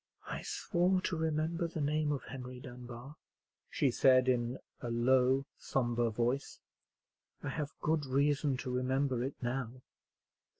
"I 0.25 0.41
swore 0.41 0.99
to 1.01 1.15
remember 1.15 1.67
the 1.67 1.79
name 1.79 2.11
of 2.11 2.23
Henry 2.23 2.59
Dunbar," 2.59 3.17
she 3.69 3.91
said 3.91 4.27
in, 4.27 4.57
a 4.79 4.89
low, 4.89 5.45
sombre 5.59 6.09
voice; 6.09 6.59
"I 7.43 7.49
have 7.49 7.79
good 7.81 8.07
reason 8.07 8.57
to 8.57 8.71
remember 8.71 9.23
it 9.23 9.35
now." 9.43 9.83